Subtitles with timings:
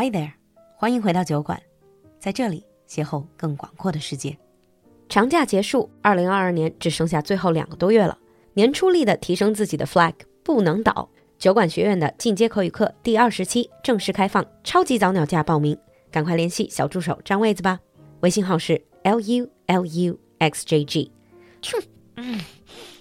[0.00, 0.30] Hi there，
[0.76, 1.60] 欢迎回到酒馆，
[2.20, 4.38] 在这里邂逅更广阔的世界。
[5.08, 8.16] 长假结束，二零二二年只剩下最后两个多月了。
[8.54, 10.14] 年初立的提升自己的 flag
[10.44, 11.08] 不能倒。
[11.36, 15.76] 酒馆学院的进阶口语课第二十期正式开放，超级早鸟价报名，
[16.12, 17.80] 赶快联系小助手占位子吧。
[18.20, 21.10] 微信号是 l u l u x j g。
[21.64, 21.82] 哼，
[22.18, 22.40] 嗯，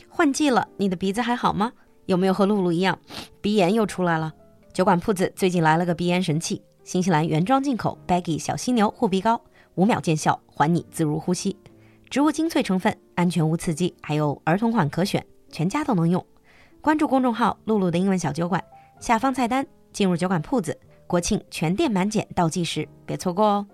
[0.10, 1.72] 换季了，你的鼻子还好吗？
[2.08, 2.98] 有没有和露露一样，
[3.40, 4.34] 鼻炎又出来了？
[4.74, 9.42] 酒馆铺子最近来了个鼻炎神器，新西兰原装进口 Baggy 小犀牛护鼻膏，
[9.76, 11.54] 五秒见效，还你自如呼吸。
[12.10, 16.26] 植物精粹成分，安全无刺激，还有儿童款可选，全家都能用。
[16.80, 18.64] 关注公众号“露露的英文小酒馆”，
[19.02, 23.68] 下方菜单进入酒馆铺子，国庆全店满减倒计时，别错过哦。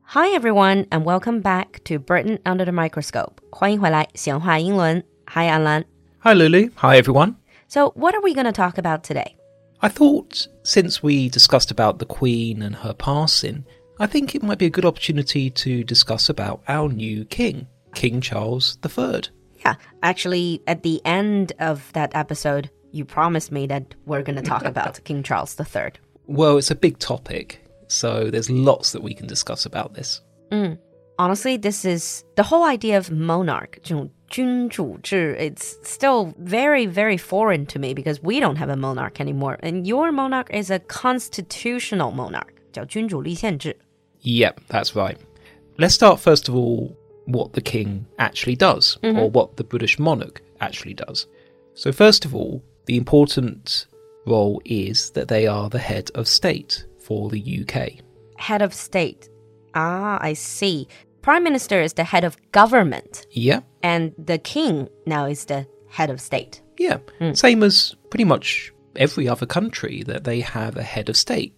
[0.00, 3.32] Hi everyone and welcome back to Britain under the microscope.
[3.50, 5.04] 欢迎回来，闲话英伦。
[5.26, 5.84] Hi Anlan.
[6.20, 6.70] Hi Lulu.
[6.76, 7.34] Hi everyone.
[7.68, 9.36] So what are we going to talk about today?
[9.84, 13.66] I thought since we discussed about the Queen and her passing,
[14.00, 18.22] I think it might be a good opportunity to discuss about our new King, King
[18.22, 19.24] Charles III.
[19.58, 24.42] Yeah, actually, at the end of that episode, you promised me that we're going to
[24.42, 25.92] talk about King Charles III.
[26.26, 30.22] Well, it's a big topic, so there's lots that we can discuss about this.
[30.50, 30.78] Mm.
[31.17, 37.79] Honestly, this is the whole idea of monarch, 这种君主制, it's still very, very foreign to
[37.79, 39.57] me because we don't have a monarch anymore.
[39.61, 43.75] And your monarch is a constitutional monarch, 叫君主立宪制.
[44.21, 45.17] Yep, that's right.
[45.77, 50.41] Let's start first of all what the king actually does, or what the British monarch
[50.59, 51.25] actually does.
[51.73, 53.87] So, first of all, the important
[54.25, 58.03] role is that they are the head of state for the UK.
[58.37, 59.29] Head of state.
[59.75, 60.87] Ah, I see.
[61.24, 66.10] Prime Minister is the head of government, Yeah, and the king now is the head
[66.10, 66.60] of state.
[66.78, 66.98] yeah.
[67.18, 67.32] Hmm.
[67.32, 71.54] Same as pretty much every other country that they have a head of state.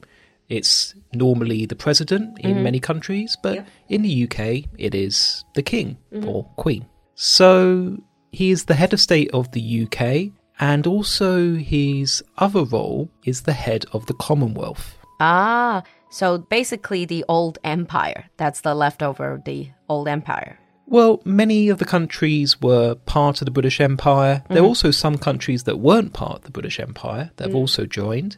[0.49, 2.63] It's normally the president in mm-hmm.
[2.63, 6.29] many countries, but in the UK, it is the king mm-hmm.
[6.29, 6.87] or queen.
[7.17, 7.99] So
[8.31, 13.43] he is the head of state of the UK, and also his other role is
[13.43, 14.97] the head of the Commonwealth.
[15.19, 18.27] Ah, so basically the old empire.
[18.37, 20.59] That's the leftover of the old empire.
[20.89, 24.45] Well, many of the countries were part of the British Empire.
[24.49, 24.69] There are mm-hmm.
[24.69, 27.59] also some countries that weren't part of the British Empire that have mm.
[27.59, 28.37] also joined.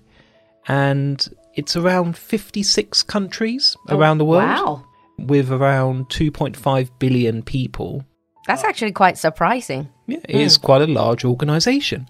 [0.67, 4.85] And it's around 56 countries oh, around the world Wow.
[5.19, 8.07] with around 2.5 billion people.
[8.47, 9.91] That's actually quite surprising.
[10.07, 10.65] Yeah, it is hmm.
[10.65, 12.09] quite a large organization.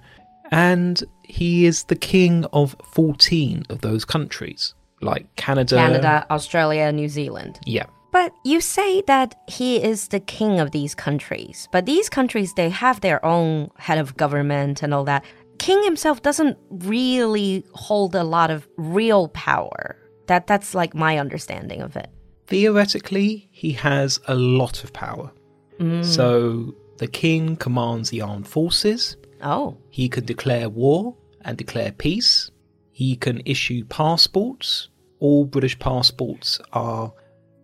[0.53, 5.77] And he is the king of 14 of those countries, like Canada.
[5.77, 7.59] Canada, Australia, New Zealand.
[7.65, 7.87] Yeah.
[8.11, 11.69] But you say that he is the king of these countries.
[11.73, 15.25] But these countries, they have their own head of government and all that.
[15.59, 19.97] King himself doesn't really hold a lot of real power.
[20.27, 22.09] That that's like my understanding of it.
[22.47, 25.31] Theoretically, he has a lot of power.
[25.79, 26.05] Mm.
[26.05, 29.17] So the king commands the armed forces.
[29.43, 29.77] Oh.
[29.91, 32.51] He can declare war and declare peace.
[32.99, 34.89] He can issue passports.
[35.21, 37.13] All British passports are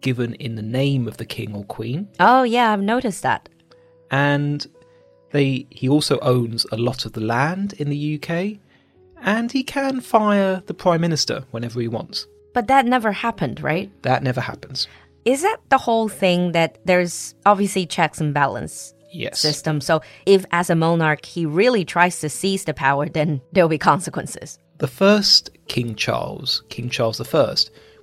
[0.00, 2.06] given in the name of the king or queen.
[2.20, 3.48] Oh yeah, I've noticed that.
[4.12, 4.64] And
[5.32, 8.60] they he also owns a lot of the land in the UK.
[9.22, 12.28] And he can fire the prime minister whenever he wants.
[12.52, 13.90] But that never happened, right?
[14.02, 14.86] That never happens.
[15.24, 19.40] Is that the whole thing that there's obviously checks and balance Yes.
[19.40, 19.80] system?
[19.80, 23.78] So if as a monarch he really tries to seize the power, then there'll be
[23.78, 24.60] consequences.
[24.78, 27.54] The first King Charles, King Charles I,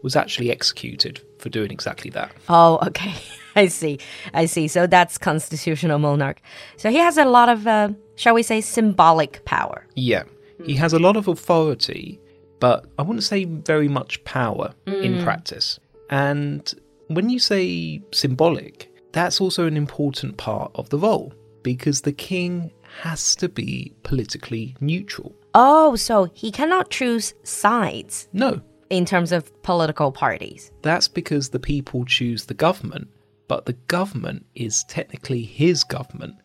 [0.01, 2.31] was actually executed for doing exactly that.
[2.49, 3.13] Oh, okay.
[3.55, 3.99] I see.
[4.33, 4.67] I see.
[4.67, 6.41] So that's constitutional monarch.
[6.77, 9.85] So he has a lot of, uh, shall we say, symbolic power.
[9.95, 10.23] Yeah.
[10.65, 12.19] He has a lot of authority,
[12.59, 15.79] but I wouldn't say very much power in practice.
[16.11, 16.71] And
[17.07, 21.33] when you say symbolic, that's also an important part of the role
[21.63, 22.71] because the king
[23.01, 25.35] has to be politically neutral.
[25.53, 30.71] Oh, so he cannot choose sides No, in terms of political parties.
[30.81, 33.07] that's because the people choose the government,
[33.47, 36.35] but the government is technically his government.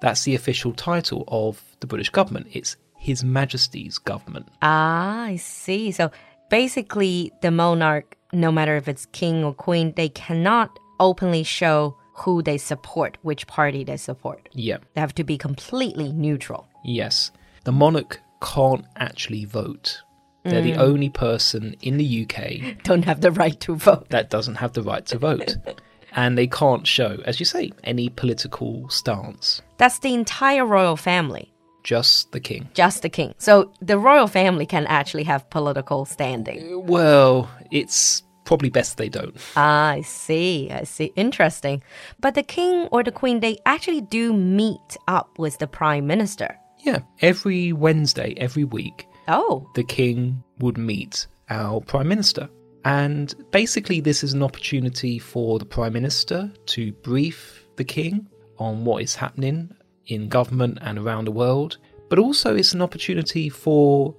[0.00, 2.48] That's the official title of the British government.
[2.52, 4.46] It's His Majesty's government.
[4.62, 5.90] Ah, I see.
[5.92, 6.10] So
[6.50, 10.70] basically, the monarch, no matter if it's king or queen, they cannot
[11.00, 14.48] openly show who they support, which party they support.
[14.52, 14.78] Yeah.
[14.94, 16.68] They have to be completely neutral.
[16.84, 17.30] Yes.
[17.64, 20.02] The monarch can't actually vote.
[20.44, 24.08] They're the only person in the UK Don't have the right to vote.
[24.10, 25.56] that doesn't have the right to vote.
[26.16, 29.62] and they can't show, as you say, any political stance.
[29.78, 31.52] That's the entire royal family.
[31.84, 32.68] just the king.
[32.74, 33.34] Just the king.
[33.38, 36.86] So the royal family can actually have political standing.
[36.86, 39.36] Well, it's probably best they don't.
[39.56, 40.70] Ah, I see.
[40.72, 41.12] I see.
[41.16, 41.82] Interesting.
[42.20, 46.58] But the king or the queen, they actually do meet up with the prime minister.
[46.82, 52.48] Yeah, every Wednesday, every week, Oh, the king would meet our prime minister.
[52.84, 58.26] And basically, this is an opportunity for the prime minister to brief the king
[58.58, 59.72] on what is happening
[60.06, 61.78] in government and around the world.
[62.10, 64.14] But also, it's an opportunity for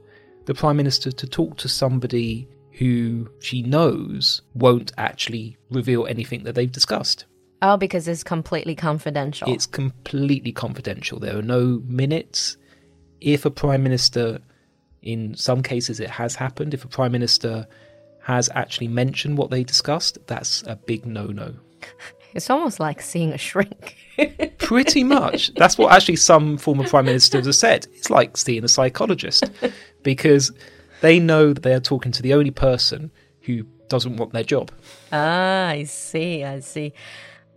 [0.45, 6.55] the prime minister to talk to somebody who she knows won't actually reveal anything that
[6.55, 7.25] they've discussed.
[7.63, 9.51] Oh, because it's completely confidential.
[9.51, 11.19] It's completely confidential.
[11.19, 12.57] There are no minutes.
[13.21, 14.39] If a prime minister,
[15.01, 17.65] in some cases it has happened, if a prime minister
[18.21, 21.55] has actually mentioned what they discussed, that's a big no no.
[22.33, 23.95] It's almost like seeing a shrink.
[24.57, 25.53] Pretty much.
[25.53, 27.85] That's what actually some former prime ministers have said.
[27.93, 29.51] It's like seeing a psychologist
[30.03, 30.51] because
[31.01, 33.11] they know that they are talking to the only person
[33.41, 34.71] who doesn't want their job.
[35.11, 36.93] Ah, I see, I see.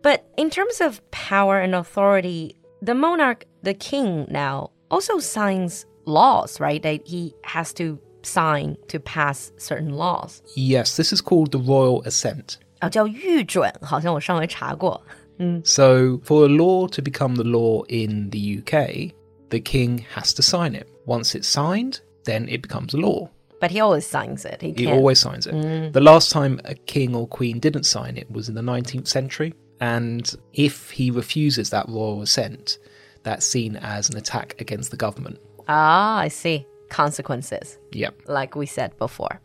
[0.02, 6.60] But in terms of power and authority, the monarch, the king now, also signs laws,
[6.60, 6.81] right?
[6.81, 10.42] That he has to sign to pass certain laws.
[10.56, 12.58] Yes, this is called the royal assent.
[12.80, 15.00] 啊，叫御准，好像我上回查过。
[15.63, 19.12] So, for a law to become the law in the UK,
[19.50, 20.86] the king has to sign it.
[21.08, 23.28] Once it's signed, then it becomes a law.
[23.60, 24.62] But he always signs it.
[24.62, 24.98] He He can't.
[24.98, 25.94] always signs it.
[25.94, 29.54] The last time a king or queen didn't sign it was in the 19th century.
[29.81, 32.78] And if he refuses that royal assent,
[33.23, 35.38] that's seen as an attack against the government.
[35.69, 36.67] Ah, I see.
[36.88, 37.78] Consequences.
[37.93, 38.23] Yep.
[38.28, 39.40] like we said before.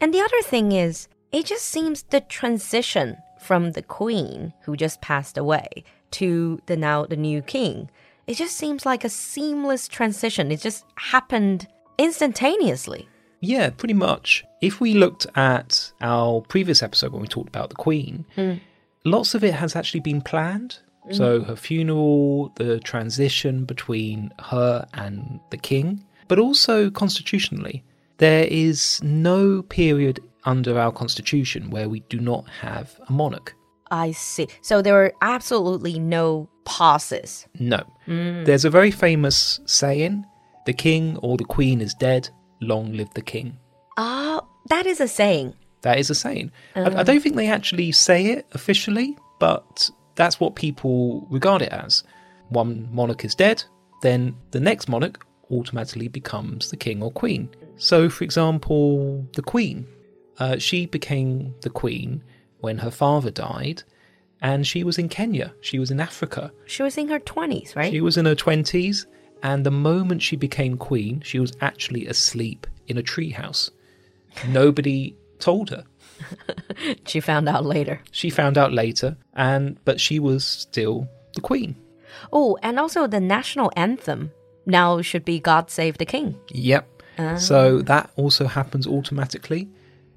[0.00, 5.00] And the other thing is, it just seems the transition from the queen who just
[5.00, 5.68] passed away
[6.12, 7.90] to the now the new king,
[8.26, 10.50] it just seems like a seamless transition.
[10.50, 11.68] It just happened
[11.98, 13.08] instantaneously.
[13.40, 14.44] Yeah, pretty much.
[14.60, 18.24] If we looked at our previous episode when we talked about the Queen,
[19.06, 20.80] lots of it has actually been planned.
[21.12, 27.84] So her funeral, the transition between her and the King, but also constitutionally.
[28.18, 33.54] There is no period under our constitution where we do not have a monarch.
[33.92, 34.48] I see.
[34.62, 37.46] So there are absolutely no pauses.
[37.60, 37.84] No.
[38.08, 40.24] There's a very famous saying
[40.64, 42.28] the king or the queen is dead,
[42.60, 43.58] long live the king.
[43.96, 45.54] Ah, that is a saying.
[45.86, 46.50] That is a saying.
[46.74, 51.70] I, I don't think they actually say it officially, but that's what people regard it
[51.70, 52.02] as.
[52.48, 53.62] One monarch is dead,
[54.02, 57.48] then the next monarch automatically becomes the king or queen.
[57.76, 59.86] So, for example, the queen,
[60.40, 62.24] uh, she became the queen
[62.58, 63.84] when her father died,
[64.42, 65.54] and she was in Kenya.
[65.60, 66.50] She was in Africa.
[66.64, 67.92] She was in her 20s, right?
[67.92, 69.06] She was in her 20s,
[69.44, 73.70] and the moment she became queen, she was actually asleep in a treehouse.
[74.48, 75.84] Nobody told her.
[77.06, 78.00] she found out later.
[78.10, 81.76] She found out later, and but she was still the queen.
[82.32, 84.32] Oh, and also the national anthem
[84.64, 86.38] now should be God Save the King.
[86.50, 87.02] Yep.
[87.18, 87.36] Ah.
[87.36, 89.68] So that also happens automatically.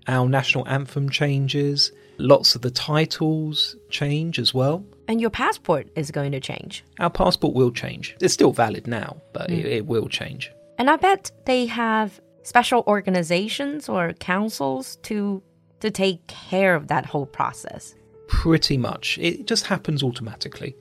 [0.07, 1.92] Our national anthem changes.
[2.18, 4.83] Lots of the titles change as well.
[5.07, 6.83] And your passport is going to change.
[7.00, 8.15] Our passport will change.
[8.19, 9.56] It's still valid now, but hmm.
[9.56, 10.51] it, it will change.
[10.77, 15.43] And I bet they have special organizations or councils to
[15.81, 17.95] to take care of that whole process.
[18.28, 19.19] Pretty much.
[19.21, 20.75] It just happens automatically.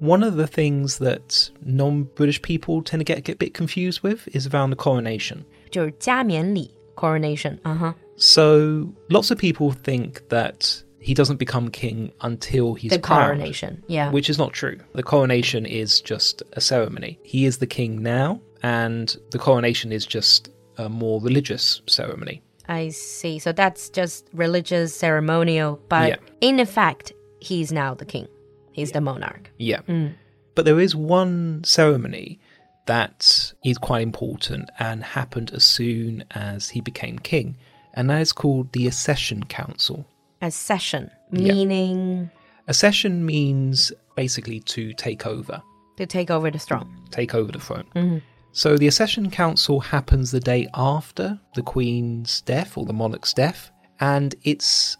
[0.00, 4.02] One of the things that non British people tend to get, get a bit confused
[4.02, 5.44] with is around the coronation.
[5.70, 7.58] 就是加冕礼 coronation.
[7.64, 7.92] Uh-huh.
[8.16, 13.82] So lots of people think that he doesn't become king until he's The crowned, coronation.
[13.88, 14.10] Yeah.
[14.10, 14.78] which is not true.
[14.94, 17.18] The coronation is just a ceremony.
[17.22, 22.41] He is the king now, and the coronation is just a more religious ceremony.
[22.67, 23.39] I see.
[23.39, 26.15] So that's just religious ceremonial, but Yeah.
[26.41, 28.27] in effect, he's now the king.
[28.71, 29.51] He's the monarch.
[29.57, 29.81] Yeah.
[29.81, 30.07] Hmm.
[30.55, 32.39] But there is one ceremony
[32.85, 37.57] that is quite important and happened as soon as he became king,
[37.93, 40.05] and that is called the Accession Council.
[40.41, 41.53] Accession, session, Yeah.
[41.53, 42.29] meaning
[42.67, 45.61] Accession means basically to take over,
[45.97, 46.87] to take over the throne.
[47.11, 47.85] take over the throne.
[47.95, 48.17] Mm-hmm.
[48.55, 53.71] So the Accession Council happens the day after the Queen's death or the monarch's death,
[53.99, 54.95] and it's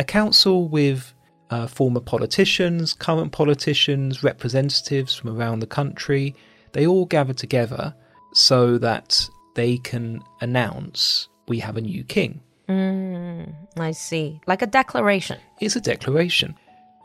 [0.00, 1.14] a council with
[1.50, 6.34] uh, former politicians, current politicians, representatives from around the country.
[6.72, 7.94] They all gather together
[8.34, 12.40] so that they can announce we have a new king.
[12.68, 14.40] I see.
[14.48, 15.38] Like a declaration.
[15.60, 16.56] It's a declaration.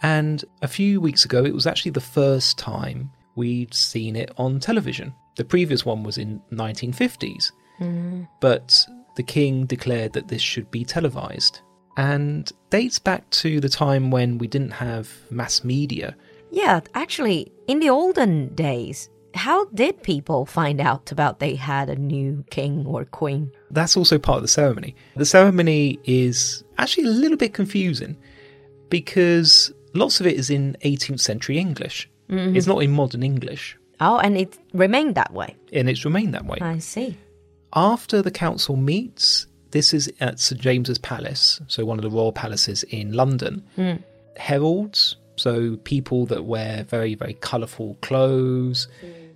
[0.02, 4.60] And a few weeks ago, it was actually the first time we'd seen it on
[4.60, 5.14] television.
[5.36, 7.52] The previous one was in 1950s.
[7.80, 8.28] Mm.
[8.40, 8.86] But
[9.16, 11.62] the king declared that this should be televised
[11.98, 16.16] and dates back to the time when we didn't have mass media.
[16.52, 21.96] Yeah, actually, in the olden days, how did people find out about they had a
[21.96, 23.52] new king or queen?
[23.70, 24.96] That's also part of the ceremony.
[25.16, 28.18] The ceremony is actually a little bit confusing
[28.90, 32.10] because lots of it is in 18th century English.
[32.30, 32.56] Mm-hmm.
[32.56, 35.56] It's not in modern English, Oh, and it remained that way.
[35.72, 36.58] and it's remained that way.
[36.60, 37.18] I see.
[37.74, 42.34] After the council meets, this is at St James's Palace, so one of the royal
[42.34, 43.64] palaces in London.
[44.38, 48.88] Heralds, so people that wear very, very colourful clothes,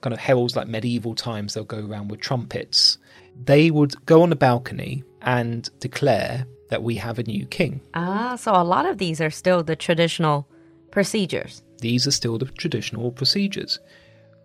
[0.01, 2.98] kind of heralds like medieval times, they'll go around with trumpets.
[3.43, 7.81] They would go on the balcony and declare that we have a new king.
[7.93, 10.48] Ah, so a lot of these are still the traditional
[10.91, 11.62] procedures.
[11.79, 13.79] These are still the traditional procedures.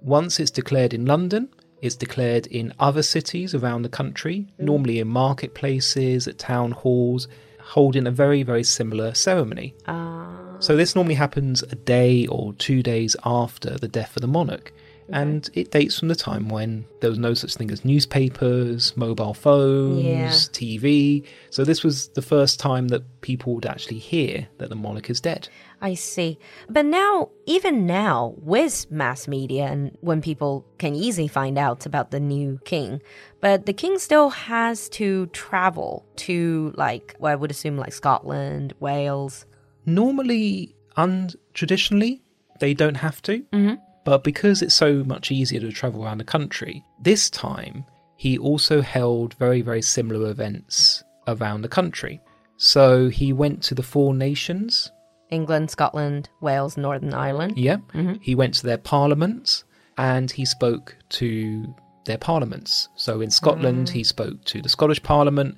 [0.02, 1.48] Once it's declared in London,
[1.82, 4.64] it's declared in other cities around the country, mm.
[4.64, 7.28] normally in marketplaces, at town halls,
[7.60, 9.74] holding a very, very similar ceremony.
[9.86, 10.36] Ah.
[10.58, 14.72] So this normally happens a day or two days after the death of the monarch.
[15.12, 19.34] And it dates from the time when there was no such thing as newspapers, mobile
[19.34, 20.28] phones, Yeah.
[20.28, 21.24] TV.
[21.50, 25.20] So this was the first time that people would actually hear that the monarch is
[25.20, 25.48] dead.
[25.82, 26.38] I see.
[26.68, 32.10] But now, even now, with mass media and when people can easily find out about
[32.10, 33.00] the new king,
[33.40, 38.74] but the king still has to travel to, like, well, I would assume, like Scotland,
[38.80, 39.46] Wales.
[39.86, 42.20] normally and traditionally,
[42.60, 43.74] they don't have to mm-hmm.
[44.04, 47.84] But because it's so much easier to travel around the country this time
[48.16, 52.20] he also held very very similar events around the country.
[52.56, 54.92] So he went to the four nations.
[55.30, 57.56] England, Scotland, Wales, Northern Ireland.
[57.56, 57.76] yeah.
[57.94, 58.14] Mm-hmm.
[58.20, 59.64] He went to their parliaments
[59.96, 62.88] and he spoke to their parliaments.
[62.96, 63.92] So in scotland mm.
[63.92, 65.56] he spoke to the scottish parliament.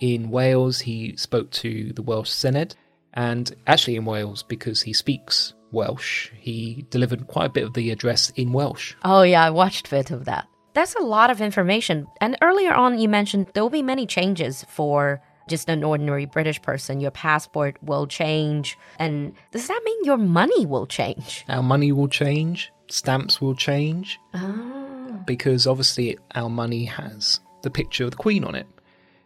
[0.00, 2.74] In wales he spoke to the welsh Senedd
[3.14, 7.90] and actually in wales because he speaks welsh he delivered quite a bit of the
[7.90, 10.46] address in welsh Oh, yeah, I watched a bit of that.
[10.74, 12.06] That's a lot of information.
[12.20, 16.62] And earlier on, you mentioned there will be many changes for just an ordinary British
[16.62, 17.00] person.
[17.00, 18.78] Your passport will change.
[18.98, 21.44] And does that mean your money will change?
[21.48, 25.22] our money will change stamps will change ah.
[25.26, 28.66] because obviously our money has the picture of the queen on it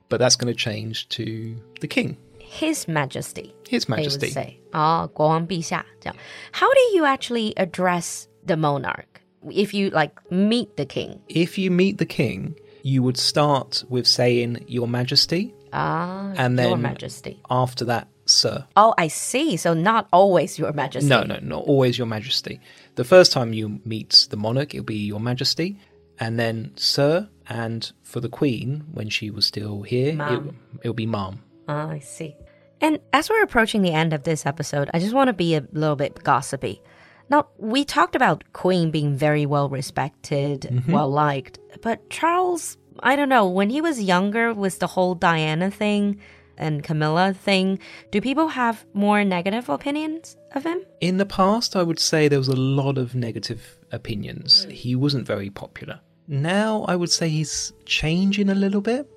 [0.08, 3.53] but that's going to change to the king His Majesty.
[3.69, 4.59] his they would majesty say.
[4.71, 6.15] 啊，国王陛下这样.
[6.51, 11.19] How do you actually address the monarch if you like meet the king?
[11.29, 16.71] if you meet the king, you would start with saying Your Majesty, Ah, and Your
[16.71, 17.39] then Majesty.
[17.49, 18.65] after that, Sir.
[18.75, 19.55] Oh, I see.
[19.55, 21.07] So not always Your Majesty.
[21.07, 22.59] No, no, not always Your Majesty.
[22.95, 25.77] The first time you meet the monarch, it'll be Your Majesty,
[26.19, 30.57] and then Sir, and for the Queen, when she was still here, it, Ma'am.
[30.81, 31.39] it'll be Mom.
[31.68, 32.36] Ah, I see.
[32.80, 35.66] And as we're approaching the end of this episode, I just want to be a
[35.72, 36.82] little bit gossipy.
[37.28, 43.28] Now, we talked about Queen being very well respected, well liked, but Charles, I don't
[43.28, 46.20] know, when he was younger, was the whole Diana thing
[46.56, 47.78] and Camilla thing,
[48.10, 50.82] do people have more negative opinions of him?
[51.00, 54.66] In the past, I would say there was a lot of negative opinions.
[54.70, 56.00] He wasn't very popular.
[56.28, 59.08] Now, I would say he's changing a little bit.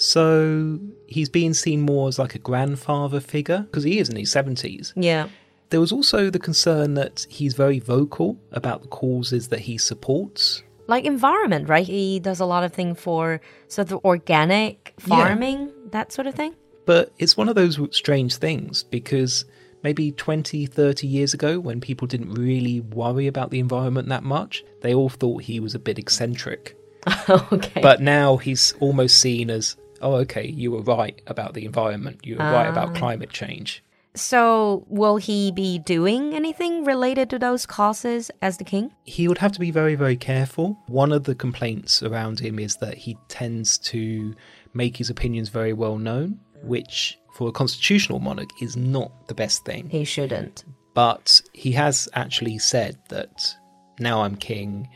[0.00, 4.32] So he's being seen more as like a grandfather figure because he is in his
[4.32, 4.92] 70s.
[4.96, 5.28] Yeah.
[5.68, 10.62] There was also the concern that he's very vocal about the causes that he supports.
[10.86, 11.86] Like environment, right?
[11.86, 16.56] He does a lot of things for sort of organic farming, that sort of thing.
[16.86, 19.44] But it's one of those strange things because
[19.82, 24.64] maybe 20, 30 years ago, when people didn't really worry about the environment that much,
[24.80, 26.74] they all thought he was a bit eccentric.
[27.28, 27.80] okay.
[27.80, 32.20] But now he's almost seen as, oh, okay, you were right about the environment.
[32.24, 32.94] You were right about ah.
[32.94, 33.82] climate change.
[34.14, 38.92] So, will he be doing anything related to those causes as the king?
[39.04, 40.76] He would have to be very, very careful.
[40.88, 44.34] One of the complaints around him is that he tends to
[44.74, 49.64] make his opinions very well known, which for a constitutional monarch is not the best
[49.64, 49.88] thing.
[49.88, 50.64] He shouldn't.
[50.92, 53.54] But he has actually said that
[54.00, 54.88] now I'm king,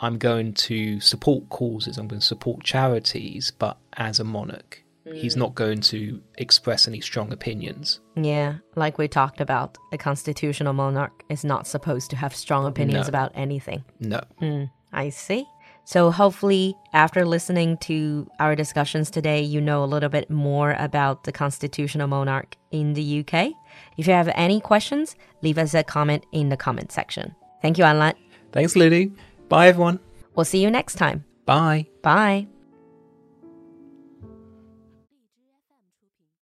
[0.00, 4.82] I'm going to support causes, I'm going to support charities, but as a monarch.
[5.04, 5.38] He's mm.
[5.38, 8.00] not going to express any strong opinions.
[8.14, 13.06] Yeah, like we talked about, a constitutional monarch is not supposed to have strong opinions
[13.06, 13.08] No.
[13.08, 13.84] about anything.
[13.98, 14.20] No.
[14.38, 15.44] Hmm, I see.
[15.84, 21.24] So, hopefully, after listening to our discussions today, you know a little bit more about
[21.24, 23.52] the constitutional monarch in the UK.
[23.96, 27.34] If you have any questions, leave us a comment in the comment section.
[27.62, 28.14] Thank you, Anlan.
[28.52, 29.10] Thanks, Lily.
[29.48, 29.98] Bye, everyone.
[30.36, 31.24] We'll see you next time.
[31.46, 31.86] Bye.
[32.02, 32.46] Bye.